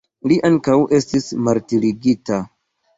[0.29, 2.45] Li ankaŭ estis martirigita.